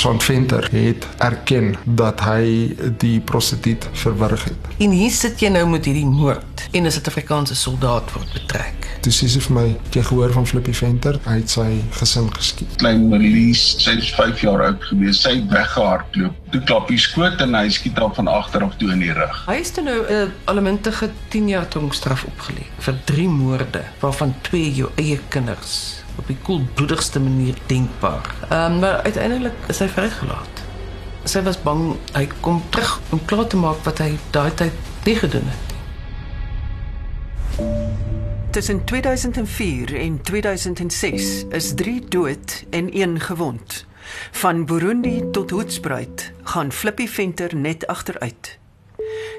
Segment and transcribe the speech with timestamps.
[0.00, 4.70] Sergeant Venter het erken dat hy die prostituut verwrig het.
[4.80, 8.79] En hier sit jy nou met hierdie moord en 'n Suid-Afrikaanse soldaat word betrek.
[9.00, 12.28] Toe sê sy vir my, "Ek het gehoor van Flippy Venter, hy het sy gesin
[12.34, 15.22] geskiet." Klein Marlies, sy is 5 jaar oud gewees.
[15.22, 16.34] Sy het weggehardloop.
[16.50, 19.46] Toe klap hy skoot en hy skiet haar van agter af toe in die rug.
[19.46, 24.34] Hy is toe nou 'n uh, allemintige 10 jaar tronkstraf opgelê vir 3 moorde, waarvan
[24.42, 28.34] 2 jou eie kinders op die koelbloedigste manier denkbaar.
[28.50, 30.64] Ehm um, maar uiteindelik is hy vrygelaat.
[31.24, 34.72] Sy was bang hy kom terug om klaar te maak wat hy daai tyd
[35.04, 35.69] nie gedoen het.
[38.50, 43.86] Tussen 2004 en 2006 is 3 dood en 1 gewond.
[44.30, 48.58] Van Burundi tot Hoedspruit gaan Flippy Venter net agteruit.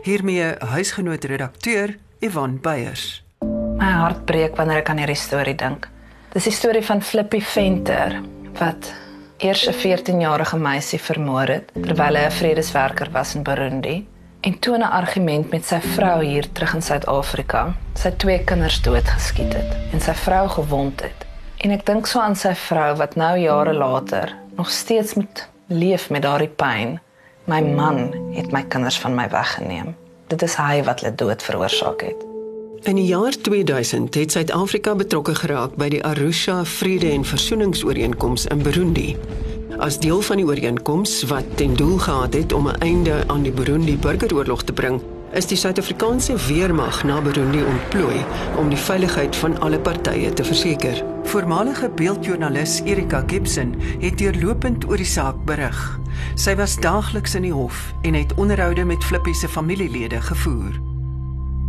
[0.03, 3.23] Hiermee huisgenoot redakteur Ivan Beyers.
[3.77, 5.89] My hart breek wanneer ek aan hierdie storie dink.
[6.31, 8.21] Dis die storie van Flippy Venter
[8.63, 8.93] wat
[9.43, 14.08] eers 'n 14-jarige meisie vermoor het terwyl hy 'n vredeswerker was in Burundi
[14.42, 19.53] en toe 'n argument met sy vrou hier terug in Suid-Afrika, sy twee kinders doodgeskiet
[19.53, 21.25] het en sy vrou gewond het.
[21.58, 26.09] En ek dink so aan sy vrou wat nou jare later nog steeds moet leef
[26.09, 27.00] met daardie pyn.
[27.44, 29.95] My man het my kinders van my weggeneem.
[30.28, 32.26] Dit is hy wat hulle dood veroorsaak het.
[32.81, 38.61] In die jaar 2000 het Suid-Afrika betrokke geraak by die Arusha Vrede en Versoeningsooreenkoms in
[38.61, 39.17] Burundi.
[39.77, 43.52] As deel van die ooreenkoms wat ten doel gehad het om 'n einde aan die
[43.52, 45.02] Burundi burgeroorlog te bring,
[45.33, 48.25] is die Suid-Afrikaanse weermag na Burundi ontplooi
[48.58, 51.03] om die veiligheid van alle partye te verseker.
[51.23, 55.99] Voormalige beeldjoernalis Erika Gibson het deurlopend oor die saak berig.
[56.36, 60.91] Sy was daagliks in die hof en het onderhoude met Flippie se familielede gevoer.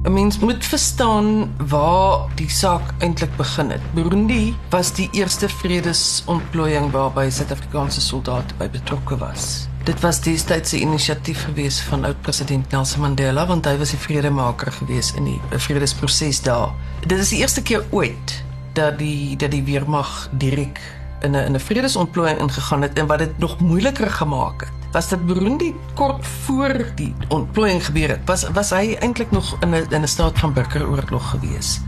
[0.03, 3.81] 'n Mens moet verstaan waar die saak eintlik begin het.
[3.95, 9.69] Burundi was die eerste vredesontplooiing waarby Suid-Afrikaanse soldate by betrokke was.
[9.84, 14.73] Dit was destyds 'n inisiatief gewees van oud-president Nelson Mandela want hy was die vredemaker
[14.73, 16.74] gewees in die vredesproses daar.
[17.07, 18.42] Dit is die eerste keer ooit
[18.73, 20.80] dat die dat die weermag direk
[21.20, 25.08] in 'n in 'n vredesontplooiing ingegaan het en wat dit nog moeiliker gemaak het was
[25.08, 28.20] dit Burundi kort voor die ontplooiing gebeur het.
[28.29, 31.80] Was was hy eintlik nog in 'n in 'n staat van burgeroorlog gewees.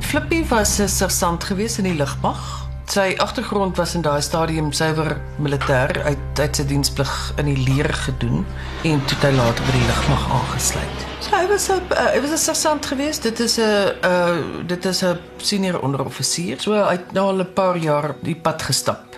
[0.00, 2.68] Flippy was 'n sersant gewees in die lugmag.
[2.84, 7.94] Sy agtergrond was in daai stadium suiwer militêr uit uit sy diensplig in die leer
[7.94, 8.46] gedoen
[8.82, 11.06] en toe hy later by die lugmag aangesluit.
[11.20, 13.20] So hy was 'n uh, hy was 'n sersant gewees.
[13.20, 16.60] Dit is 'n uh, dit is 'n senior onderoffisier.
[16.60, 19.09] So hy het nou al 'n paar jaar die pad gestap.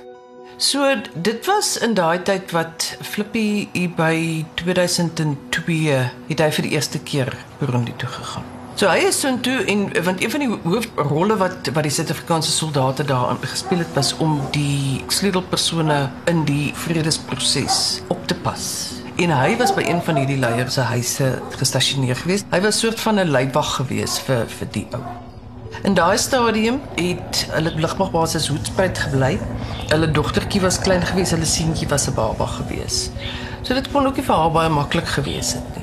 [0.62, 5.96] So dit was in daai tyd wat Flippy hier by 2002
[6.28, 8.46] het hy vir die eerste keer Burundi toe gegaan.
[8.78, 12.54] So hy is so toe en want een van die hoofrolle wat wat die Suid-Afrikaanse
[12.54, 15.98] soldate daar gespeel het was om die sleutelpersone
[16.30, 18.70] in die vredesproses op te pas.
[19.18, 22.46] En hy was by een van hierdie leiers se huise gestasioneer geweest.
[22.54, 25.31] Hy was soort van 'n leibwag geweest vir vir die ou.
[25.82, 29.38] In daai stadium het hulle lugmagbasis Hoedspruit gebly.
[29.88, 33.10] Hulle dogtertjie was klein gewees, hulle seentjie was 'n baba gewees.
[33.62, 35.82] So dit kon ook nie vir haar baie maklik gewees het nie.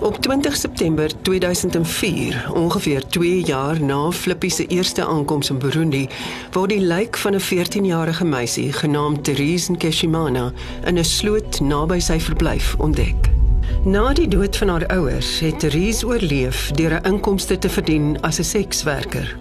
[0.00, 6.08] Op 20 September 2004, ongeveer 2 jaar na Flippie se eerste aankoms in Burundi,
[6.52, 10.52] word die lijk van 'n 14-jarige meisie genaamd Therese Nkeshimana
[10.84, 13.39] in 'n sloot naby sy verblyf ontdek.
[13.84, 18.38] Na die dood van haar ouers het Therese oorleef deur 'n inkomste te verdien as
[18.38, 19.36] 'n sekswerker.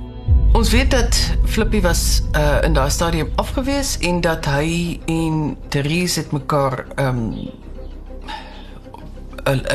[0.53, 6.19] Ons weet dat Flippy was uh, in daai stadium afgewees en dat hy en Therese
[6.19, 7.49] het mekaar ehm um,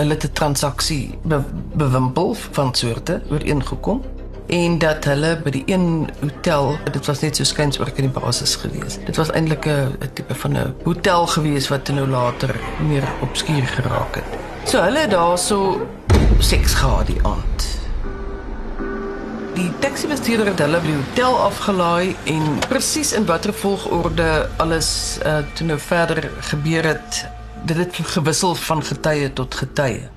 [0.00, 1.42] 'n 'n transaksie be,
[1.74, 4.02] bewimpel van soorte ooreengekom
[4.46, 8.56] en dat hulle by die een hotel dit was net so oor in die basis
[8.56, 8.98] gewees.
[9.04, 14.14] Dit was eintlik 'n tipe van 'n hotel gewees wat nou later meer obskuur geraak
[14.14, 14.43] het.
[14.64, 15.86] So hulle daarso
[16.40, 17.64] seks gehad die aand.
[19.54, 24.88] Die taxi bestuurder het hulle by die hotel afgelaai en presies in watter volgorde alles
[25.20, 27.20] uh, toe nou verder gebeur het,
[27.68, 30.08] dit het gewissel van getuie tot getuie.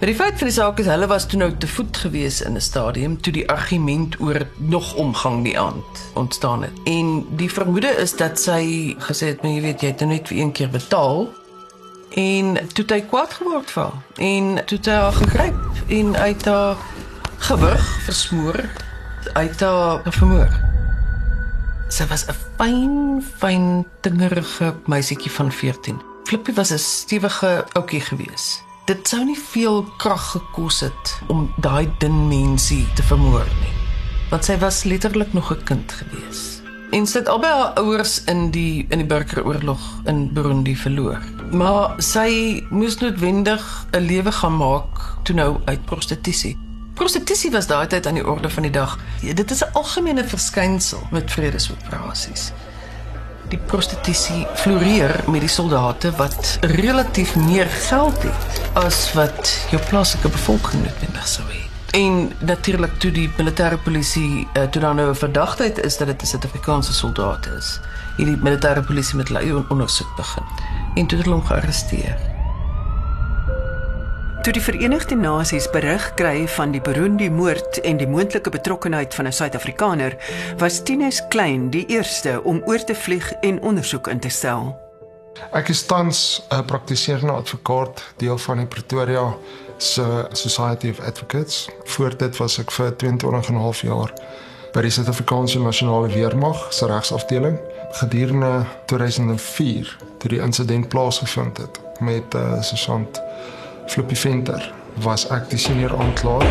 [0.00, 2.56] Maar die feit van die saak is hulle was toe nou te voet gewees in
[2.56, 6.72] 'n stadium toe die argument oor nog omgang die aand ontstaan het.
[6.84, 10.38] En die vermoede is dat sy gesê het, "Maar jy weet, jy het net vir
[10.38, 11.28] een keer betaal."
[12.10, 16.16] En toe het hy kwaad geword vir haar en toe het hy haar gegryp en
[16.16, 16.76] uit haar
[17.38, 18.64] gewig versmoor
[19.32, 20.50] uit haar vermoor.
[21.88, 26.00] Sy was 'n fyn, fyn dingerige meisietjie van 14.
[26.24, 28.62] Flippie was 'n stewige ouetjie gewees.
[28.84, 33.74] Dit sou nie veel krag gekos het om daai dun mensie te vermoor nie.
[34.30, 36.60] Want sy was letterlik nog 'n kind gewees.
[36.90, 41.39] En sy het albei haar ouers in die in die burgeroorlog in Burundi verloor.
[41.50, 46.58] Maar sy moes noodwendig 'n lewe gaan maak toe nou uit prostitusie.
[46.94, 48.98] Prostitusie was daai tyd aan die orde van die dag.
[49.20, 52.52] Ja, dit is 'n algemene verskynsel met vredesoperasies.
[53.48, 60.28] Die prostitusie floreer met die soldate wat relatief meer geld het as wat jou plaaslike
[60.28, 61.68] bevolking noodwendig sou hê.
[61.90, 66.22] En natuurlik toe die militêre polisie uh, toe dan nou 'n verdagtheid is dat dit
[66.22, 67.80] 'n Suid-Afrikaanse soldaat is.
[68.16, 72.30] Hierdie militêre polisie met hulle ondersoek begin en toe het hulle hom gearresteer.
[74.40, 79.26] Toe die Verenigde Nasies berig kry van die Burundi moord en die moontlike betrokkeheid van
[79.26, 80.16] 'n Suid-Afrikaner,
[80.58, 84.76] was Tinus Klein die eerste om oor te vlieg en ondersoek in te stel.
[85.52, 89.36] Ek is tans 'n praktiserende advokaat, deel van die Pretoria
[89.76, 91.68] se Society of Advocates.
[91.84, 94.12] Voor dit was ek vir 22 en 'n half jaar
[94.72, 97.58] by die Suid-Afrikaanse Nasionale Weermag se regsafdeling
[97.90, 103.22] gedurende 2004 toe die insident plaasgevind het met uh, eh, sergeant
[103.86, 104.72] Flippy Venter
[105.02, 106.46] was ek die senior aanklaer.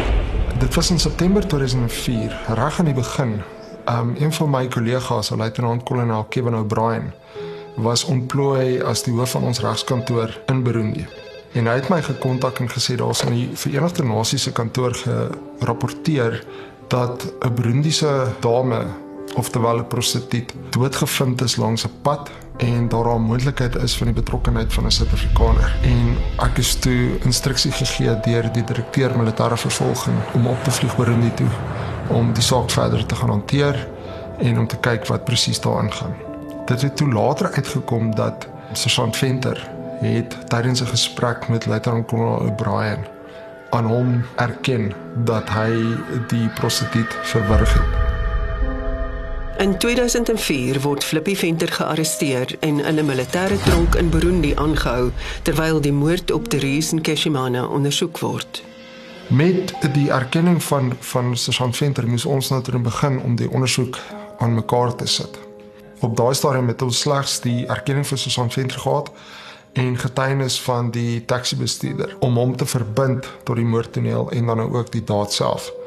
[0.59, 3.41] Dit was in September 2004, reg aan die begin.
[3.89, 7.12] Um een van my kollegas, luitenant kolonel Kevin O'Brien,
[7.75, 11.07] was ontplooi as die hoof van ons regskantoor in Burundi.
[11.53, 14.94] En hy het my gekontak en gesê daar's in die Verenigde Nasies se kantoor
[15.59, 16.44] gerapporteer
[16.88, 18.86] dat 'n Burundiese dame
[19.39, 24.15] oftewel 'n prostituut doodgevind is langs 'n pad en daar 'n moontlikheid is van die
[24.15, 25.75] betrokkeheid van 'n Suid-Afrikaner.
[25.81, 30.95] En ek is toe instruksie gegee deur die direkteur militêre vervolging om op te vlieg
[30.95, 31.51] Burundi toe
[32.07, 33.88] om die saak verder te gaan hanteer
[34.38, 36.15] en om te kyk wat presies daarin gaan.
[36.65, 39.69] Dit het toe later uitgekom dat Sergeant Venter
[40.01, 43.06] het tydens 'n gesprek met luitenant-kolonel O'Brien
[43.69, 45.71] aan hom erken dat hy
[46.27, 48.09] die prostituut verwrig het.
[49.60, 55.12] In 2004 word Flippy Venter gearresteer en in 'n militêre tronk in Burundi aangehou
[55.44, 58.64] terwyl die moord op Therese Nkeshimana ondersoek word.
[59.28, 63.98] Met die erkenning van van Sergeant Venter moes ons nou ter begin om die ondersoek
[64.38, 65.40] aan mekaar te sit.
[66.00, 69.12] Op daai stadium het ons slegs die erkenning van Sergeant Venter gehad
[69.74, 74.92] en getuienis van die taxi-bestuurder om hom te verbind tot die moordtoneel en dan ook
[74.92, 75.79] die daad self.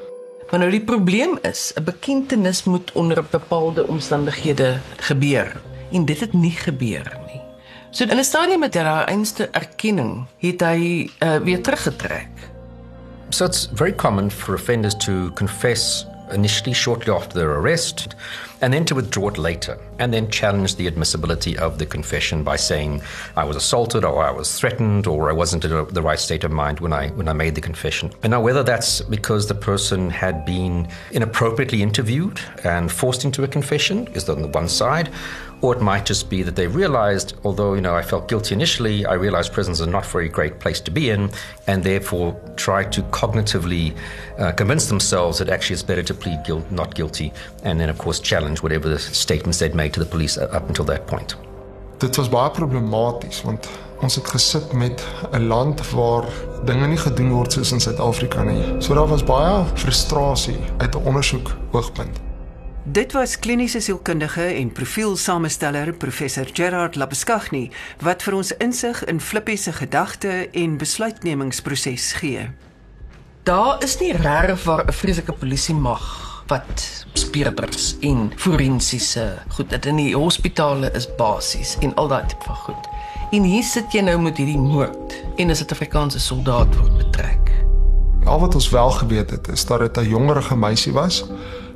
[0.52, 5.60] Maar nou die probleem is, 'n bekentenis moet onder bepaalde omstandighede gebeur
[5.92, 7.40] en dit het nie gebeur nie.
[7.90, 12.28] So in 'n stadium met haar einste erkenning het hy uh, weer teruggetrek.
[13.28, 18.14] So it's very common for offenders to confess initially shortly after their arrest
[18.62, 22.56] and then to withdraw it later and then challenge the admissibility of the confession by
[22.56, 23.02] saying
[23.36, 26.52] I was assaulted or I was threatened or I wasn't in the right state of
[26.52, 28.12] mind when I when I made the confession.
[28.22, 33.48] And now whether that's because the person had been inappropriately interviewed and forced into a
[33.48, 35.10] confession is on the one side
[35.62, 39.06] or it might just be that they realized, although you know I felt guilty initially,
[39.06, 41.30] I realized prisons are not a very great place to be in,
[41.68, 43.96] and therefore try to cognitively
[44.38, 47.32] uh, convince themselves that actually it's better to plead guilt, not guilty,
[47.62, 50.84] and then of course challenge whatever the statements they'd made to the police up until
[50.84, 51.36] that point.
[51.98, 53.68] Dit was baie problematies want
[54.02, 56.26] ons het gesit met 'n land waar
[56.64, 58.82] dinge nie gedoen word soos in Suid-Afrika nie.
[58.82, 62.31] So daar was baie frustrasie uit 'n ondersoek hoogtepunt.
[62.84, 67.68] Dit was kliniese sielkundige en profielsamensteller professor Gerard Labeskagni
[68.02, 72.48] wat vir ons insig in Flippie se gedagte en besluitnemingsproses gee.
[73.46, 76.02] Daar is nie regtig waar 'n vreeslike polisie mag
[76.46, 82.44] wat speurders en forensiese goed dit in die hospitale is basies en al daai tipe
[82.44, 82.88] van goed.
[83.30, 87.52] En hier sit jy nou met hierdie moord en 'n Suid-Afrikaanse soldaat word betrek.
[88.24, 91.24] Al wat ons wel geweet het is dat dit 'n jongerige meisie was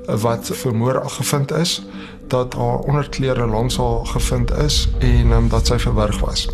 [0.06, 1.82] wat vermoor gevind is
[2.26, 6.48] dat haar onderklere langs haar gevind is en um, dat sy verwerg was.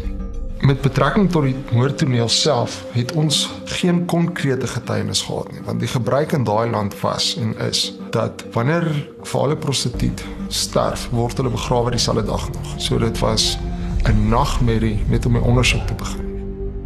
[0.60, 5.90] Met betrekking tot die moordtoneel self het ons geen konkrete getuienis gehad nie want die
[5.90, 11.50] gebruik in daai land was en is dat wanneer 'n vale prostituut sterf word hulle
[11.50, 12.74] begrawe dieselfde dag nog.
[12.76, 13.58] So dit was
[14.02, 16.22] 'n nagmerrie net om 'n ondersoek te begin.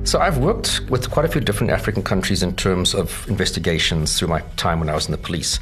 [0.06, 4.34] So I've worked with quite a few different African countries in terms of investigations through
[4.34, 5.58] my time when I was in the police.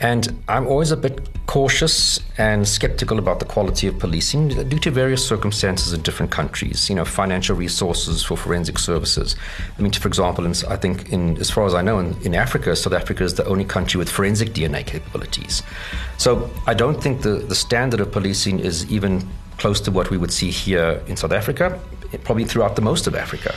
[0.00, 4.90] And I'm always a bit cautious and skeptical about the quality of policing due to
[4.90, 6.88] various circumstances in different countries.
[6.88, 9.34] You know, financial resources for forensic services.
[9.76, 12.76] I mean, for example, I think, in, as far as I know, in, in Africa,
[12.76, 15.62] South Africa is the only country with forensic DNA capabilities.
[16.16, 20.16] So I don't think the, the standard of policing is even close to what we
[20.16, 21.80] would see here in South Africa,
[22.22, 23.54] probably throughout the most of Africa.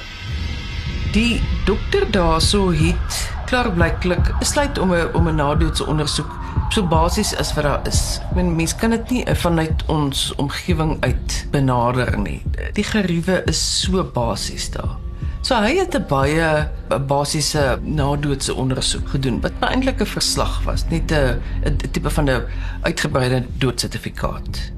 [1.12, 6.32] Die dokter daarso het klaarblyklik besluit om 'n om 'n nadoetse ondersoek
[6.70, 8.20] so basies is wat daar is.
[8.30, 12.42] Ek meen mense kan dit nie vanuit ons omgewing uit benader nie.
[12.74, 14.96] Die geriewe is so basies daar.
[15.42, 16.70] So hy het 'n baie
[17.08, 22.44] basiese nadoodse ondersoek gedoen wat eintlik 'n verslag was, nie 'n 'n tipe van 'n
[22.82, 24.72] uitgebreide doodsertifikaat.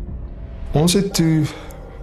[0.72, 1.46] Ons het toe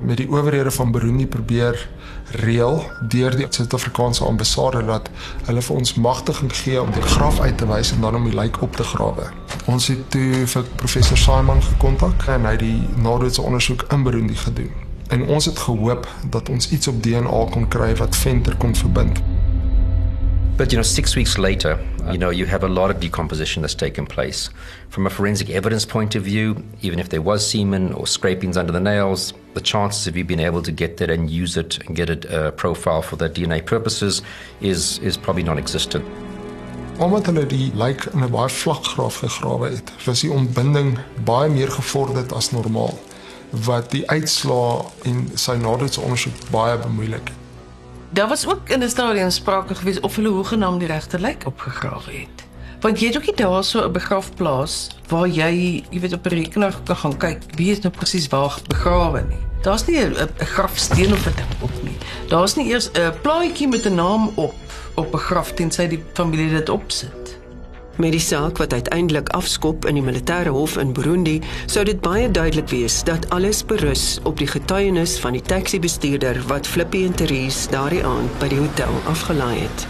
[0.01, 1.89] met die owerhede van Burundi probeer
[2.31, 5.11] reël deur die Suid-Afrikaanse ambassade dat
[5.45, 8.35] hulle vir ons magtiging gee om die graf uit te wys en dan om die
[8.35, 9.31] lijk op te grawe.
[9.67, 14.39] Ons het toe vir professor Simon gekontak en hy het die nadoodse ondersoek in Burundi
[14.45, 14.73] gedoen.
[15.11, 19.23] En ons het gehoop dat ons iets op DNA kon kry wat Venter kon verbind.
[20.57, 21.79] But you know, six weeks later,
[22.13, 24.51] you know, you have a lot of decomposition that's taken place.
[24.89, 28.73] From a forensic evidence point of view, even if there was semen or scrapings under
[28.73, 31.97] the nails, the chances of you being able to get that and use it and
[31.97, 34.23] get a uh, profile for the DNA purposes
[34.61, 36.05] is is probably non-existent.
[36.99, 41.51] Omdat hulle die lijk in 'n baie vlak graf gegrawe het, was die ontbinding baie
[41.51, 42.99] meer gevorderd as normaal,
[43.51, 47.40] wat die uitslaa en sy nadoetse ondersoek baie bemoeilik het.
[48.13, 52.11] Daar was ook in 'n stadium sprake gewees of hulle hoegenaamd die regte lijk opgegrawe
[52.13, 52.47] het.
[52.81, 56.35] Want jy het ook nie daar so 'n begrafplaas waar jy, jy weet op 'n
[56.35, 59.39] rekenaar kan gaan kyk wie is nou presies waar begrawe nie.
[59.63, 61.97] Daar's nie 'n grafsteen of 'n ding op nie.
[62.29, 64.55] Daar's nie eers 'n plaatjie met 'n naam op
[64.95, 67.20] op 'n graf tensy die familie dit opsit.
[67.97, 72.31] Met die saak wat uiteindelik afskop in die militêre hof in Burundi, sou dit baie
[72.31, 77.71] duidelik wees dat alles berus op die getuienis van die taxi-bestuurder wat Flippie en Therese
[77.71, 79.87] daardie aand by die hotel afgelaai het.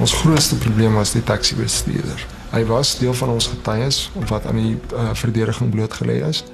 [0.00, 2.26] Ons grootste probleem was die taxi-bestuurder.
[2.50, 6.44] Hy was deel van ons getuies wat aan die uh, verdediging blootgelê is.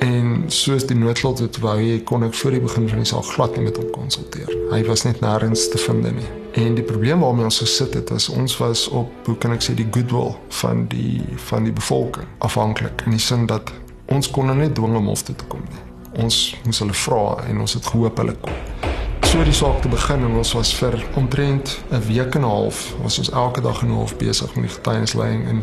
[0.00, 3.26] En soos die noodlot het wou hy kon ek voor die begin van die saak
[3.34, 4.48] glad nie met hom konsulteer.
[4.72, 6.30] Hy was net nêrens te vind nie.
[6.56, 9.74] En die probleem waarmee ons gesit het was ons was op hoe kan ek sê
[9.76, 13.70] die goodwill van die van die bevolking afhanklik in die sin dat
[14.10, 15.84] ons kon hulle net dwing om hof toe te kom nie.
[16.24, 18.88] Ons moes hulle vra en ons het gehoop hulle kom.
[19.30, 22.94] So die saak te begin en ons was vir omtrent 'n week en 'n half
[23.02, 25.62] was ons elke dag in hof besig met die getuienisleiding en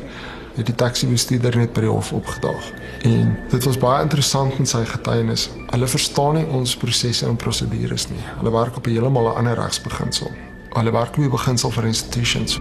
[0.57, 2.71] het die taxi-bestuurder net by die hof opgedaag.
[3.05, 5.49] En dit was baie interessant met sy getuienis.
[5.69, 8.23] Hulle verstaan nie ons prosesse en prosedures nie.
[8.39, 10.31] Hulle werk op 'n heeltemal ander regsbeginsel.
[10.73, 12.59] Hulle werk op die beginsel van institutions.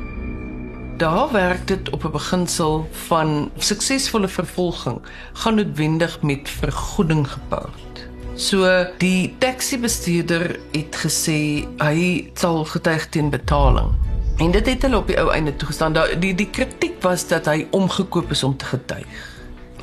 [0.97, 5.01] Daar werk dit op 'n beginsel van suksesvolle vervolging
[5.33, 8.09] gaan noodwendig met vergoeding gepaard.
[8.35, 14.06] So die taxi-bestuurder het gesê hy sal getuig teen betaling.
[14.37, 15.93] En dit het hulle op die ou einde toegestaan.
[15.93, 19.25] Daar die die kritiek was dat hy omgekoop is om te getuig.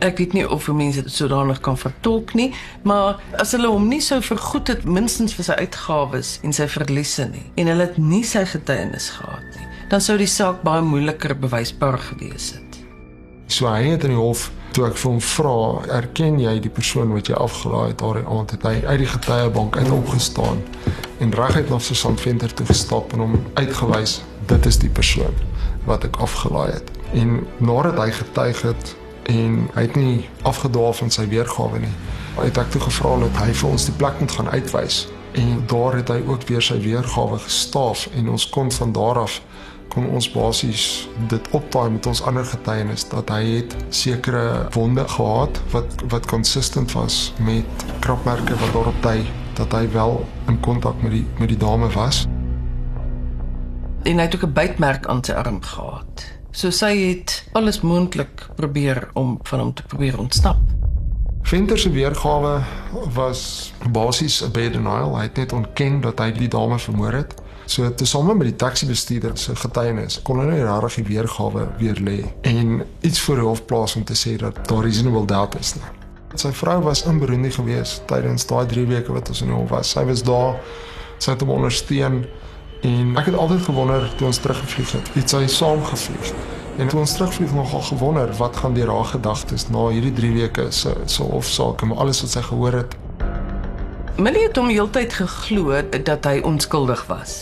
[0.03, 2.51] Ek weet nie of mense dit sodanig kan vertolk nie,
[2.83, 7.29] maar as hulle hom nie sou vergoed het minstens vir sy uitgawes en sy verliese
[7.29, 11.37] nie en hulle het nie sy getuienis gehad nie, dan sou die saak baie moeiliker
[11.39, 12.81] bewysbaar gewees het.
[13.47, 15.57] So hy het in die hof toe ek vir hom vra,
[16.01, 19.77] erken jy die persoon wat jy afgelaai het daardie aand het hy uit die getuiebank
[19.77, 20.59] uit opgestaan
[21.23, 25.35] en reguit na Susan Venter toe gestap en hom uitgewys dit is die persoon
[25.87, 26.91] wat ek afgelaai het.
[27.15, 28.95] En nadat hy getuig het
[29.31, 31.93] en hy het nie afgedwaal van sy weergawe nie.
[32.37, 35.05] Hy het ek toe gevra dat hy vir ons die plek moet gaan uitwys
[35.39, 39.39] en daar het hy ook weer sy weergawe gestaaf en ons kon van daar af
[39.93, 40.83] kon ons basies
[41.29, 46.93] dit optaai met ons ander getuienis dat hy het sekere wonde gehad wat wat konsistent
[46.97, 49.21] was met krapmerke wat daarop dui
[49.57, 52.25] dat hy wel in kontak met die met die dame was.
[54.03, 56.25] En hy het ook 'n bytmerk aan sy arm gehad.
[56.51, 60.57] So sy het alles moontlik probeer om van hom te probeer ontsnap.
[61.41, 62.61] Venter se weergawe
[63.13, 65.15] was basies 'n bad denial.
[65.15, 67.33] Hy het net ontken dat hy die dame vermoor het.
[67.65, 72.19] So tesame met die taxi-bestuurder se getuienis kon hulle nie regtig die weergawe weer lê
[72.41, 76.02] en iets voor die hof plaas om te sê dat daar reasonable doubt is nie.
[76.33, 79.69] Sy vrou was in Burundi gewees tydens daai 3 weke wat ons in die hof
[79.69, 79.91] was.
[79.93, 80.55] Sy was daar.
[81.21, 82.23] Sy het hom ondersteun
[82.83, 86.33] en ek het altyd gewonder toe ons teruggevlieg het, het sy saamgevlieg.
[86.81, 90.65] En toe ons terugvlieg nogal gewonder wat gaan deur haar gedagtes na hierdie 3 weke
[90.73, 92.97] se so hofsaak en alles wat sy gehoor het.
[94.17, 97.35] Millie het hom heeltyd geglo dat hy onskuldig was.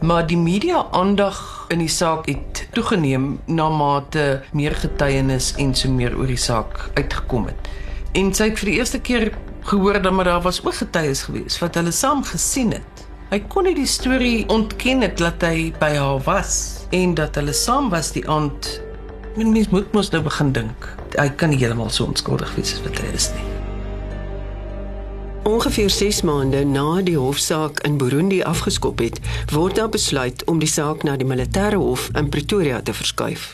[0.00, 5.92] Maar die media aandag in die saak het toegeneem na mate meer getuienis en so
[5.92, 7.70] meer oor die saak uitgekom het.
[8.18, 9.28] En sy het vir die eerste keer
[9.68, 13.04] gehoor dat maar daar was ook getuies gewees wat hulle saam gesien het.
[13.30, 16.54] Hy kon nie die storie ontken het dat hy by haar was
[16.96, 18.70] en dat hulle saam was die aand.
[19.36, 20.88] Mens moet mos nou begin dink.
[21.14, 23.46] Hy kan nie heeltemal so onskuldig wees as wat hy is nie.
[25.48, 29.22] Ongeveer 6 maande na die hofsaak in Burundi afgeskop het,
[29.54, 33.52] word daar besluit om die saak na die militêre hof in Pretoria te verskuif.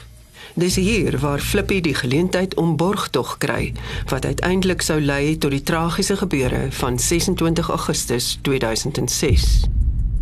[0.54, 3.72] Dis hier waar Flippy die geleentheid om borgtog kry
[4.06, 9.64] wat uiteindelik sou lei tot die tragiese gebeure van 26 Augustus 2006.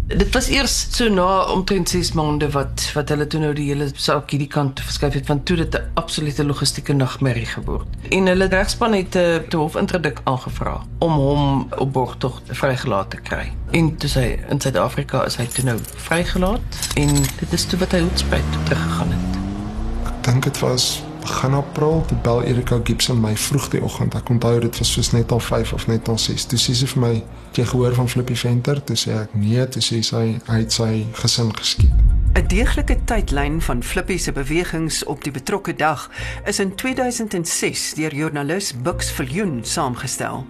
[0.06, 3.90] Dit was eers so na omtrent 6 maande wat wat hulle toe nou die hele
[3.92, 7.88] saak hierdie kant verskuif het van toe dit 'n absolute logistieke nagmerrie geword.
[8.08, 13.10] En hulle regspan het 'n uh, te hof introdik aangevra om hom op borgtog vrygelaat
[13.10, 13.52] te kry.
[13.70, 17.92] En toe sy in Suid-Afrika is hy toe nou vrygelaat en dit is toe wat
[17.92, 19.31] hy hoedspruit teruggegaan het.
[20.22, 24.14] Dink dit was begin April toe bel Erika Gibson my vroeg die oggend.
[24.14, 26.44] Ek onthou dit was soos net al 5 of net al 6.
[26.50, 27.14] Toe sê sy vir my,
[27.48, 30.72] "Het jy gehoor van Flippy Venter?" Toe sê ek, "Nee," toe sê sy, "Hy het
[30.72, 31.90] sy gesin geskiet."
[32.34, 36.10] 'n Deeglike tydlyn van Flippy se bewegings op die betrokke dag
[36.44, 40.46] is in 2006 deur joernalis Bux Viljoen saamgestel.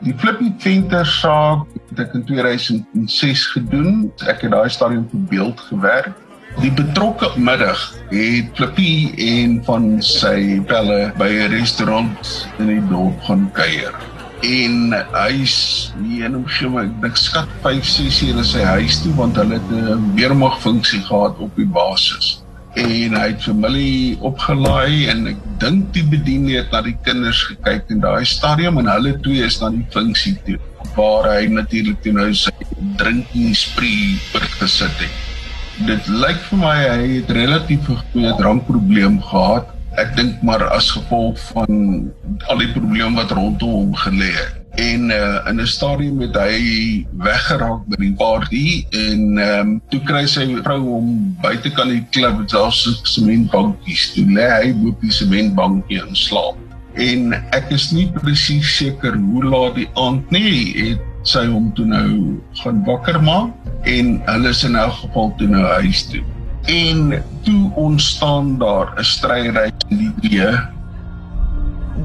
[0.00, 4.12] Die Flippy Venter saak het ek in 2006 gedoen.
[4.26, 6.25] Ek het daai stadium vir beeld gewerk.
[6.56, 13.18] Die betrokke middag het Flippy en van sy pelle by 'n restaurant in die dorp
[13.26, 13.92] gaan kuier.
[14.40, 15.56] En hy's
[16.00, 19.70] hier in omgewing, ek dink skat 5 6 ure sy huis toe want hulle het
[19.70, 22.40] 'n weermagfunksie gehad op die basis.
[22.74, 27.84] En hy het familie opgelaai en ek dink die bediening het na die kinders gekyk
[27.92, 30.58] in daai stadium en hulle twee is na die funksie toe
[30.96, 32.52] waar hy natuurlik toe nou sy
[32.96, 35.35] drinkie spree oorgesit het
[35.84, 39.66] dit lyk vir my hy het relatief 'n goeie drankprobleem gehad.
[39.96, 42.12] Ek dink maar as gevolg van
[42.48, 44.54] al die probleme wat rondom hom gelê het.
[44.76, 50.00] En uh, in 'n stadium het hy weggeraak by die party en ehm um, toe
[50.04, 56.00] kry sy vrou hom buitekant die klub selfs sementbankies toe lê hy op die sementbankie
[56.00, 56.56] en slaap.
[56.96, 61.86] En ek is nie presies seker hoe laat die aand nie het sy hom toe
[61.90, 63.52] nou gaan wakker maak
[63.90, 66.22] en hulle is in elk geval toe nou huis toe.
[66.70, 70.50] En toe ontstaan daar 'n stryery in die twee.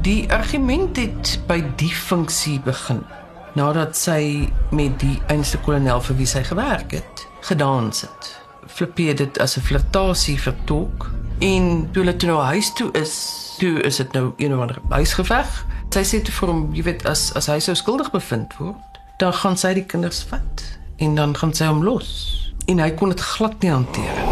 [0.02, 3.02] Die argument het by die funksie begin
[3.54, 8.30] nadat sy met die einste kolonel vir wie sy gewerk het, gedans het.
[8.66, 13.14] Flippie dit as 'n flirtasie vertolk en toe hulle toe nou huis toe is,
[13.58, 15.66] toe is dit nou een of ander huisgeveg.
[15.90, 18.91] Sy sê toe vir hom, jy weet as as hy sou skuldig bevind word,
[19.22, 20.62] dan gaan sy die kinders vat
[20.98, 22.08] en dan gaan sy hom los.
[22.70, 24.30] En hy kon dit glad nie hanteer nie.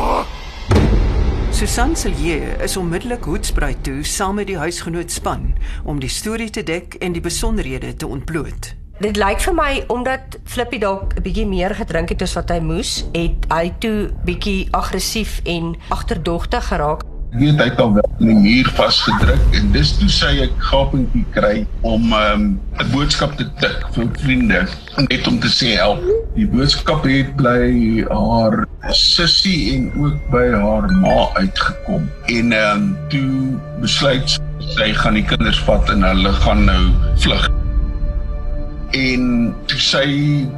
[1.55, 5.53] Susan Silje is onmiddellik hoedspruit toe saam met die huisgenoot span
[5.85, 8.73] om die storie te dek en die besonderhede te ontbloot.
[9.01, 12.59] Dit lyk vir my omdat Flippy dalk 'n bietjie meer gedrink het as wat hy
[12.59, 17.10] moes, het hy toe bietjie aggressief en agterdogtig geraak.
[17.31, 20.57] Ek weet hy het al wel in die muur vasgedruk en dis toe sy 'n
[20.67, 22.43] gapentjie kry om um,
[22.75, 24.65] 'n um, boodskap te tik vir vriende
[25.07, 26.03] net om te sê help.
[26.35, 32.11] Die boodskap het bly haar sussie en ook by haar ma uitgekom.
[32.35, 33.31] En ehm um, toe
[33.79, 34.39] besluit
[34.75, 36.83] sy gaan die kinders vat en hulle gaan nou
[37.15, 37.47] vlug.
[38.97, 40.07] En toe sy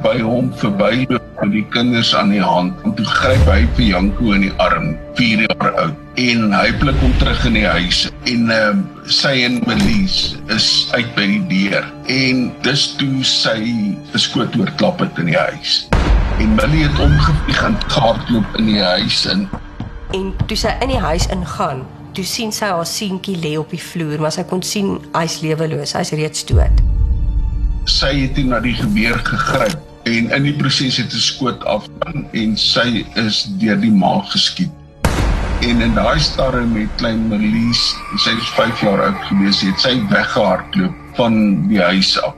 [0.01, 4.33] by hom verbyloop met die kinders aan die hand, en toe gryp hy vir Janko
[4.33, 8.51] in die arm, 4 jaar oud, en hy blik hom terug in die huis en
[8.53, 13.57] um, sy en Melise is uit by die deur en dis toe sy
[14.13, 15.79] beskoot oorklap het in die huis
[16.37, 19.47] en Millie het omgevlieg en gehardloop in die huis in.
[20.13, 23.81] En toe sy in die huis ingaan, toe sien sy haar seentjie lê op die
[23.81, 26.83] vloer, maar sy kon sien hy's leweloos, hy's reeds dood.
[27.83, 31.87] Sy het na die geweer gegryp en in die proses het 'n skoot af
[32.31, 34.71] en sy is deur die maag geskiet.
[35.61, 39.99] En in daai stadium met klein Marlies, sy is 5 jaar oud gewees, het sy
[40.09, 42.33] weggehardloop van die huis af.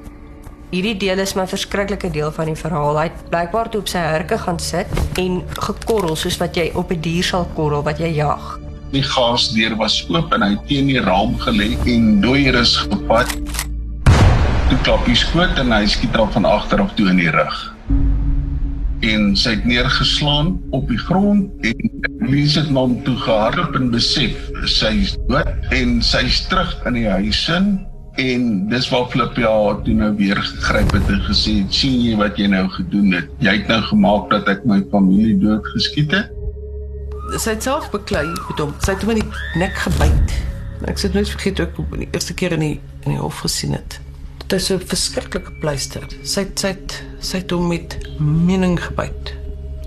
[0.72, 2.98] Hierdie deel is my verskriklike deel van die verhaal.
[2.98, 4.88] Hy het blykbaar toe op sy hurke gaan sit
[5.22, 8.60] en gekorrel soos wat jy op 'n die dier sal korrel wat jy jag.
[8.92, 13.30] Die gasdeur was oop en hy het teen die raam gelê en dooier is gepat.
[14.70, 17.58] Toe klap hy skoot en hy skiet haar van agter af toe in die rug.
[19.06, 21.92] En sy het neergeslaan op die grond en
[22.26, 27.10] Lise het hom toe gehardop en besef sy is dood en sy's terug in die
[27.10, 27.76] huis in
[28.16, 32.16] En dis waar Flip ja toe nou weer gegryp het en gesê het, "Sien jy
[32.16, 33.28] wat jy nou gedoen het?
[33.40, 36.32] Jy het nou gemaak dat ek my familie dood geskiet het."
[37.38, 38.26] Sy het self beklei
[38.58, 38.74] hom.
[38.80, 40.32] Sy het hom in die nek gebyt.
[40.88, 44.00] Ek sê nooit vergeet ook die eerste keer in die in die hof gesien het.
[44.48, 46.04] Dit is 'n verskriklike pleister.
[46.22, 49.34] Sy sy het, sy het hom met mening gebyt.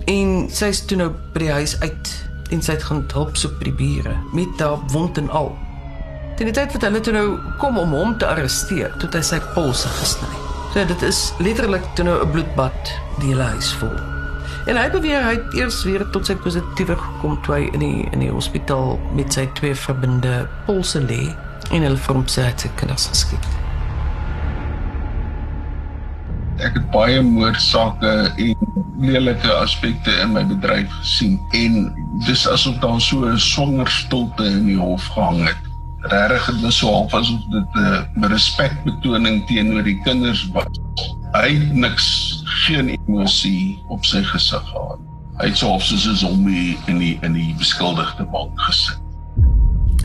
[0.05, 2.09] En sy is toe nou by die huis uit
[2.51, 5.57] en sy het gaan hulp soek by die bure met daai wond en al.
[6.35, 9.39] Teen die tyd wat hulle toe nou kom om hom te arresteer, het hy sy
[9.53, 10.27] polse gesny.
[10.73, 13.95] So dit is letterlik toe nou 'n bloedbad die hele huis vol.
[14.67, 18.09] En hy beweer hy het eers weer tot sy positiewe gekom toe hy in die
[18.11, 21.35] in die hospitaal met sy twee verbinde polse lê
[21.71, 23.58] en hulle vir hom sê hy het sy kinders geskiet.
[26.59, 28.55] Ek het baie moordsake en
[28.99, 31.77] lelike aspekte in my bedryf gesien en
[32.27, 35.61] dis asof daar so 'n swanger stilte in die hof gehang het.
[36.11, 40.79] Regtig het dit so half asof dit 'n respekbetoning teenoor die kinders was.
[41.31, 42.07] Hy het niks
[42.43, 44.99] geen emosie op sy gesig gehad.
[45.39, 48.99] Hy het so half soos 'n zombie in die in die beskuldigde bank gesit.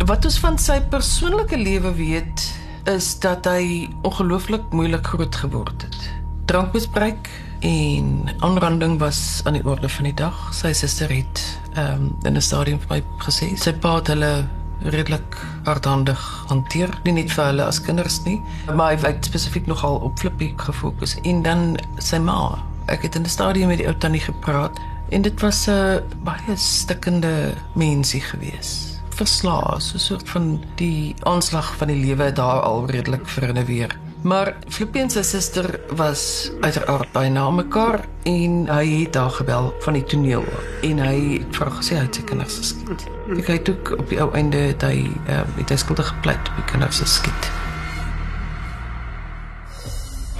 [0.07, 6.24] Wat ons van sy persoonlike lewe weet, is dat hy ongelooflik moeilik groot geword het.
[6.45, 7.31] Drankmisbruik
[7.61, 10.37] en aanranding was aan die orde van die dag.
[10.53, 11.43] Sy suster het
[11.75, 14.47] ehm um, in 'n stadium vir my gesê sy pa het hulle
[14.83, 18.41] redelik hardhandig hanteer, nie net vir hulle as kinders nie,
[18.75, 22.59] maar hy het spesifiek nogal op Flippie gefokus en dan sy ma.
[22.87, 24.79] Ek het in 'n stadium met die ou tannie gepraat
[25.11, 31.77] en dit was 'n baie stikkende mensie geweest verslae, so 'n soort van die aanslag
[31.77, 34.04] van die lewe daar al redelik verinneweer.
[34.25, 35.67] Maar Flippie en sy suster
[35.99, 36.21] was
[36.65, 40.47] uiteraard by na mekaar en hy het haar gebel van die toneel
[40.89, 43.05] en hy het vir gesê hy het sy kinders geskiet.
[43.37, 46.57] Ek het ook op die ou einde dat hy uh, het hy skuldig gepleit op
[46.63, 47.51] die kinders geskiet.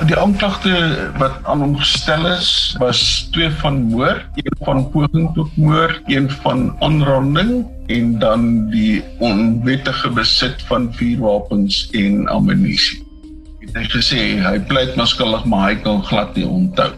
[0.09, 0.73] Die aanklagte
[1.21, 3.05] wat aan hom gestel is, was
[3.37, 10.09] twee van moord, een van poging tot moord, een van aanranding en dan die onwettige
[10.17, 13.05] besit van vuurwapens en ammunisie
[13.75, 16.93] hy gesê hy pleit maar skuldig maar hy kan glad nie onthou.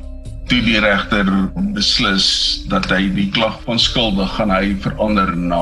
[0.46, 1.26] Toe die regter
[1.74, 2.26] beslis
[2.70, 5.60] dat hy die klag van skuldig gaan hy verander na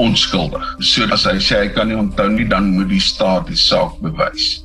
[0.00, 0.64] onskuldig.
[0.80, 3.98] So as hy sê hy kan nie onthou nie dan moet die staat die saak
[4.04, 4.62] bewys.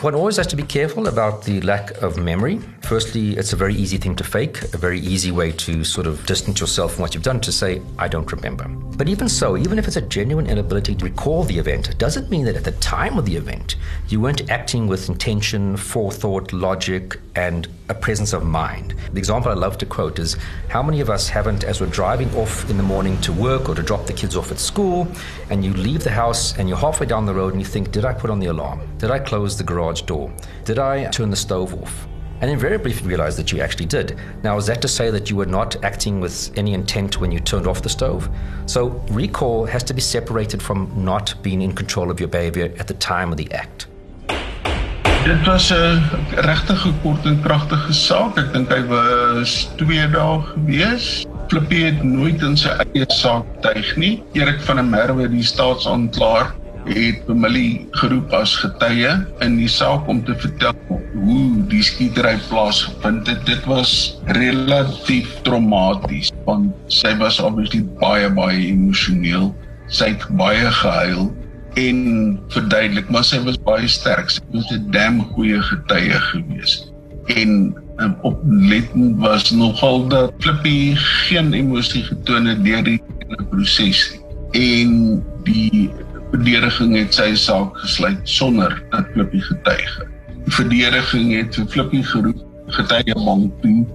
[0.00, 2.58] One always has to be careful about the lack of memory.
[2.80, 6.26] Firstly, it's a very easy thing to fake, a very easy way to sort of
[6.26, 8.66] distance yourself from what you've done to say, I don't remember.
[8.96, 12.30] But even so, even if it's a genuine inability to recall the event, it doesn't
[12.30, 13.76] mean that at the time of the event,
[14.08, 18.94] you weren't acting with intention, forethought, logic, and a presence of mind.
[19.12, 20.36] The example I love to quote is
[20.68, 23.74] how many of us haven't, as we're driving off in the morning to work or
[23.74, 25.06] to drop the kids off at school,
[25.50, 28.04] and you leave the house and you're halfway down the road and you think, Did
[28.06, 28.80] I put on the alarm?
[28.96, 30.32] Did I close the garage door?
[30.64, 32.08] Did I turn the stove off?
[32.40, 34.18] And invariably you realize that you actually did.
[34.42, 37.38] Now, is that to say that you were not acting with any intent when you
[37.38, 38.28] turned off the stove?
[38.66, 42.88] So, recall has to be separated from not being in control of your behavior at
[42.88, 43.86] the time of the act.
[45.22, 46.02] Dit was 'n
[46.34, 48.38] regtig kort en kragtige saak.
[48.38, 51.26] Ek dink hy was 2 dae gewees.
[51.46, 54.22] Flippie het nooit in sy eie saak tuig nie.
[54.34, 56.50] Erik van der Merwe, die staatsaanklaer,
[56.90, 59.12] het Emily geroep as getuie
[59.46, 60.74] in die saak om te vertel
[61.14, 63.46] hoe die skietery plaasgevind het.
[63.46, 69.54] Dit was relatief traumaties want sy was obviously baie baie emosioneel.
[69.86, 71.30] Sy het baie gehuil
[71.74, 74.30] en verduidelik maar sy was baie sterk.
[74.30, 76.92] Sy was 'n dam goeie getuie gewees.
[77.26, 83.02] En um, oplettend was nogal dat Flippy geen emosie getoon het deur die
[83.50, 84.18] proses
[84.50, 85.90] en die
[86.30, 90.08] verdediging het sy saak gesluit sonder dat Flippy getuig het.
[90.44, 93.86] Die verdediging het vir Flippy geroep getuie bank toe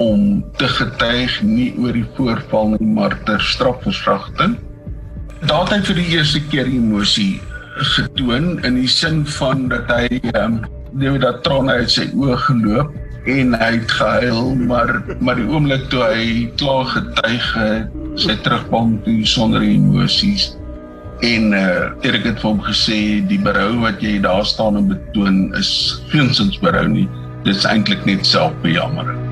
[0.00, 4.56] om te getuig nie oor die voorval nie maar ter strafverkrachting
[5.48, 7.40] daar het hy vir die eerste keer emosie
[7.94, 10.60] getoon in die sin van dat hy ehm um,
[11.02, 12.92] nou dat trane uit sy oë geloop
[13.32, 14.92] en hy het gehuil maar
[15.24, 16.26] maar die oomblik toe hy
[16.60, 20.52] klaar getuig het sy terugkom toe sonder emosies
[21.26, 23.00] en uh, Erik het vir hom gesê
[23.30, 27.06] die berou wat jy daar staan en betoon is geensins berou nie.
[27.46, 29.31] Dit is eintlik net selfbejammering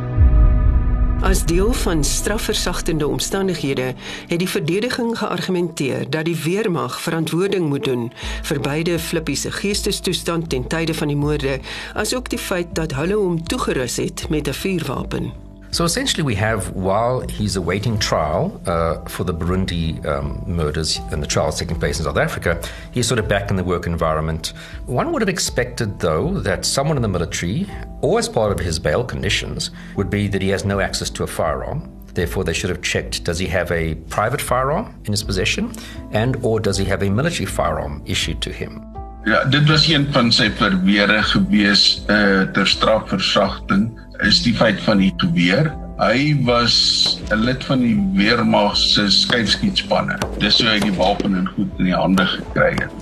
[1.20, 3.94] As deel van strafversagtende omstandighede
[4.26, 10.48] het die verdediging geargumenteer dat die weermag verantwoording moet doen vir beide Flippie se geestestoestand
[10.48, 11.60] ten tye van die moorde,
[11.94, 15.49] asook die feit dat hulle hom toegerus het met 'n vuurwapen.
[15.72, 21.22] So essentially, we have while he's awaiting trial uh, for the Burundi um, murders and
[21.22, 24.52] the trials taking place in South Africa, he's sort of back in the work environment.
[24.86, 27.68] One would have expected, though, that someone in the military,
[28.00, 31.22] or as part of his bail conditions, would be that he has no access to
[31.22, 31.88] a firearm.
[32.14, 35.72] Therefore, they should have checked: does he have a private firearm in his possession,
[36.10, 38.84] and or does he have a military firearm issued to him?
[39.24, 43.90] Ja, dit was een van sy verweere gewees uh, ter strafversagting
[44.22, 45.72] is die feit van die geweer.
[46.00, 50.18] Hy was 'n lid van die weermag se skyfskietspanne.
[50.38, 52.92] Dis hoe hy die wapen en goed in die hande gekry het.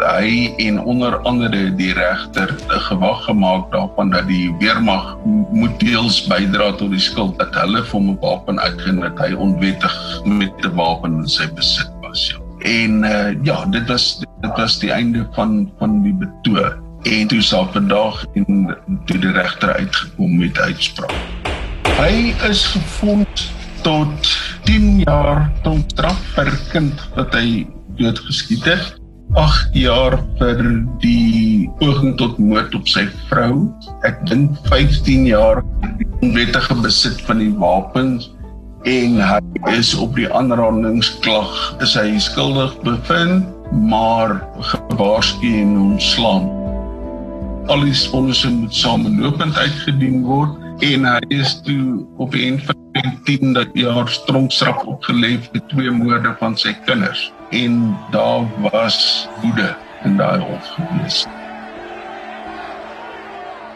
[0.00, 5.16] hy en onder andere die regter 'n gewag gemaak daarvan dat die weermag
[5.52, 10.22] moet deels bydra tot die skuld dat hulle vir 'n wapen uitgeen dat hy onwettig
[10.24, 12.32] met 'n wapen in sy besit was.
[12.32, 12.38] Ja.
[12.58, 17.40] En uh, ja, dit was dit was die einde van van die betoog en toe
[17.42, 18.76] sal vandag en
[19.10, 21.50] toe die regter uitgekom met uitspraak.
[21.98, 23.42] Hy is gevind
[23.82, 24.30] tot
[24.68, 25.90] 10 jaar tronk
[26.36, 27.66] vir kind wat hy
[27.98, 28.96] doodgeskiet het.
[29.38, 30.60] 8 jaar vir
[31.02, 33.68] die poging tot moord op sy vrou.
[34.06, 38.30] Ek dink 15 jaar vir die onwettige besit van die wapens
[38.88, 39.40] en hy
[39.76, 43.44] is op die aanrandingsklag is hy skuldig bevind
[43.90, 44.40] maar
[44.72, 46.59] gewaarsku en ontslaan.
[47.70, 53.10] Al die vonnissse moet samelopend uitgedien word en hy is toe op die einde van
[53.28, 57.76] 10 jaar tronkstraf opgelê vir twee moorde van sy kinders en
[58.10, 58.96] daar was
[59.44, 59.68] woede
[60.08, 61.20] in daai hof gewees.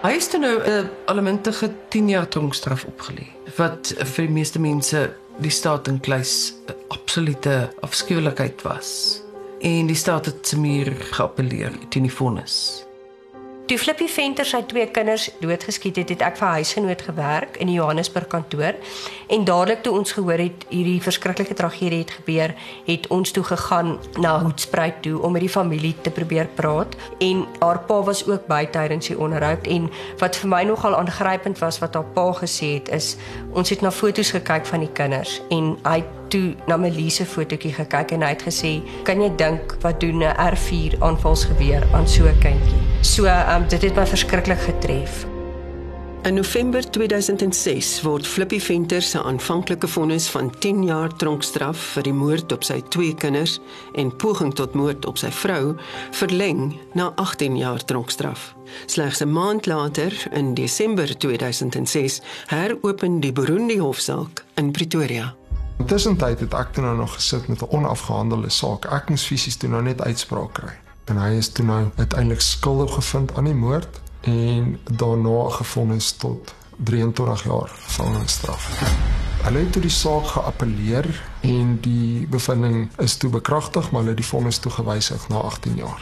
[0.02, 3.28] Hy is toe nou 'n uh, allementige 10 jaar tronkstraf opgelê
[3.60, 5.04] wat vir die meeste mense
[5.38, 9.22] die staat in kluis 'n absolute afskuwelikheid was.
[9.62, 12.84] En die staat het se meer geappeleer teen die vonnis.
[13.64, 17.78] Toe Flippy Venter sy twee kinders doodgeskiet het, het ek vir huisgenoot gewerk in die
[17.78, 18.76] Johannesburg kantoor
[19.32, 22.52] en dadelik toe ons gehoor het hierdie verskriklike tragedie het gebeur,
[22.84, 26.92] het ons toe gegaan na Hoedspruit toe om met die familie te probeer praat
[27.24, 29.88] en haar pa was ook by tydens die onderhoud en
[30.20, 33.14] wat vir my nogal aangrypend was wat haar pa gesê het is
[33.56, 38.12] ons het na foto's gekyk van die kinders en hy toe na Melise fotootjie gekyk
[38.12, 42.38] en hy het gesê kan jy dink wat doen 'n R4 aanvalsgeweer aan so 'n
[42.40, 45.26] kindjie So um, dit het my verskriklik getref.
[46.24, 52.14] In November 2006 word Flippy Venter se aanvanklike vonnis van 10 jaar tronkstraf vir die
[52.16, 53.58] moord op sy twee kinders
[54.00, 55.74] en poging tot moord op sy vrou
[56.16, 58.54] verleng na 18 jaar tronkstraf.
[58.86, 65.34] Slegs 'n maand later, in Desember 2006, heropen die Burundi hofsaak in Pretoria.
[65.76, 68.84] Intussen tyd het ek nou nog gesit met 'n onafgehandelde saak.
[68.84, 70.72] Ek moes fisies toe nou net uitspraak kry
[71.04, 76.54] en hy is toe nou uiteindelik skuldig bevind aan die moord en daarna gefonnis tot
[76.76, 78.68] 23 jaar gevangenisstraf.
[79.44, 84.22] Hulle het toe die saak geappeleer en die bevinding is toe bekragtig, maar hulle het
[84.22, 86.00] die vonnis toegewysig na 18 jaar.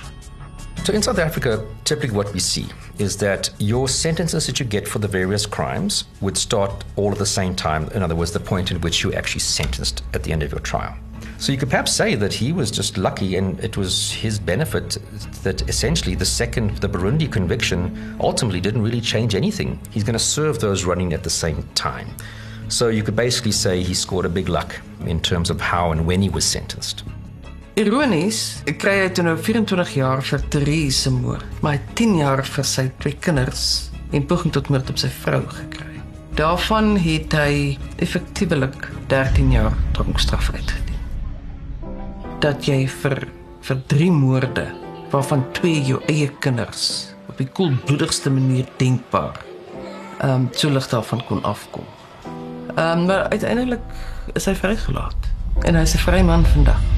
[0.85, 2.67] So in South Africa, typically what we see
[2.99, 7.19] is that your sentences that you get for the various crimes would start all at
[7.19, 7.89] the same time.
[7.91, 10.61] In other words, the point in which you actually sentenced at the end of your
[10.61, 10.97] trial.
[11.39, 14.99] So you could perhaps say that he was just lucky and it was his benefit
[15.45, 19.81] that essentially the second, the Burundi conviction ultimately didn't really change anything.
[19.93, 22.09] He's going to serve those running at the same time.
[22.67, 24.75] So you could basically say he scored a big luck
[25.07, 27.05] in terms of how and when he was sentenced.
[27.73, 32.43] Ironies, ek kry hy toe nou 24 jaar vir Therese se moord, maar 10 jaar
[32.45, 33.63] vir sy twee kinders
[34.13, 36.03] en poging tot moord op sy vrou gekry.
[36.37, 41.01] Daarvan het hy effektiewelik 13 jaar tronkstraf uitgedien
[42.45, 43.29] dat jy vir
[43.63, 44.67] vir drie moorde
[45.13, 49.39] waarvan twee jou eie kinders op die koelbloedigste manier denkbaar
[50.21, 51.87] ehm um, so lig daarvan kon afkom.
[52.77, 55.31] Ehm um, maar uiteindelik is hy vrygelaat
[55.65, 56.92] en hy is 'n vry man vandag.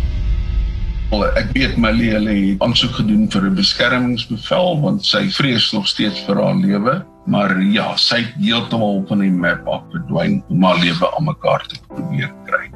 [1.23, 6.43] Ek weet Malie het aansoek gedoen vir 'n beskermingsbevel want sy vrees nog steeds vir
[6.43, 11.17] haar lewe, maar ja, sy het heeltemal van die map af verdwyn om haar lewe
[11.17, 12.71] aan mekaar te probeer kry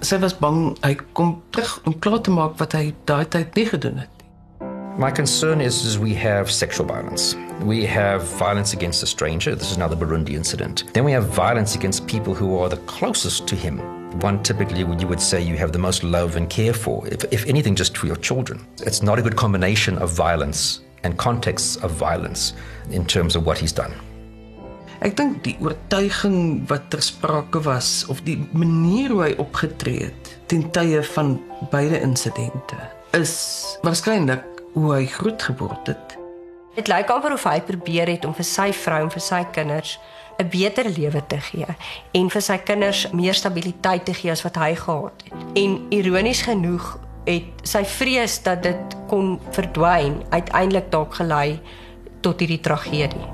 [0.00, 3.66] sy was bang hy kom terug om klaar te maak wat hy daai tyd nie
[3.66, 4.14] gedoen het.
[4.98, 7.36] My concern is, is we have sexual violence.
[7.62, 9.54] We have violence against a stranger.
[9.54, 10.84] This is another Burundi incident.
[10.92, 13.97] Then we have violence against people who are the closest to him.
[14.20, 17.46] One typically you would say you have the most love and care for, if, if
[17.46, 18.66] anything, just for your children.
[18.80, 22.54] It's not a good combination of violence and contexts of violence
[22.90, 23.92] in terms of what he's done.
[24.98, 30.32] Ek dink die oortuiging wat ter sprake was of die manier hoe hy opgetree het
[30.50, 31.36] ten tye van
[31.70, 32.78] beide insidente
[33.14, 33.36] is
[33.86, 34.42] waarskynlik
[34.74, 36.16] hoe hy grootgeword het.
[36.74, 39.94] Dit lyk alsof hy probeer het om vir sy vrou en vir sy kinders
[40.38, 41.66] 'n beter lewe te gee
[42.12, 45.32] en vir sy kinders meer stabiliteit te gee as wat hy gehad het.
[45.54, 51.60] En ironies genoeg het sy vrees dat dit kon verdwyn uiteindelik dalk gelei
[52.20, 53.26] tot hierdie tragedie.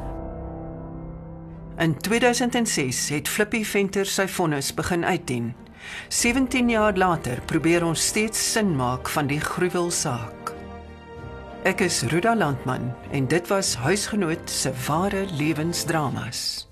[1.79, 5.55] In 2006 het Flippy Venter sy vonnis begin uitdien.
[6.09, 10.55] 17 jaar later probeer ons steeds sin maak van die gruwelsaak.
[11.65, 16.65] Ek is Ruda Landman en dit was huisgenoot se ware lewensdramas.